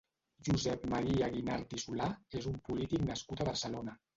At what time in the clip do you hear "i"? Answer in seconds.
1.79-1.81